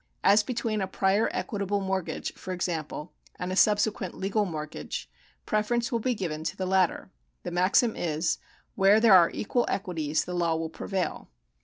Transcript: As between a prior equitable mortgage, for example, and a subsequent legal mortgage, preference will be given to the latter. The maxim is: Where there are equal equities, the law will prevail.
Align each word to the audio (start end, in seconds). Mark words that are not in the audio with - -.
As 0.23 0.41
between 0.41 0.81
a 0.81 0.87
prior 0.87 1.29
equitable 1.31 1.79
mortgage, 1.79 2.33
for 2.33 2.53
example, 2.53 3.13
and 3.37 3.51
a 3.51 3.55
subsequent 3.55 4.15
legal 4.15 4.45
mortgage, 4.45 5.07
preference 5.45 5.91
will 5.91 5.99
be 5.99 6.15
given 6.15 6.43
to 6.45 6.57
the 6.57 6.65
latter. 6.65 7.11
The 7.43 7.51
maxim 7.51 7.95
is: 7.95 8.39
Where 8.73 8.99
there 8.99 9.13
are 9.13 9.29
equal 9.29 9.67
equities, 9.69 10.25
the 10.25 10.33
law 10.33 10.55
will 10.55 10.69
prevail. 10.71 11.29